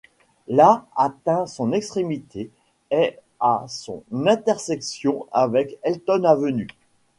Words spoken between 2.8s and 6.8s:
est à son intersection avec Elton Avenue.